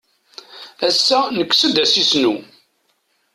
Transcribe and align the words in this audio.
Ass-a 0.87 1.19
nekkes-d 1.37 1.75
asisnu. 1.83 2.33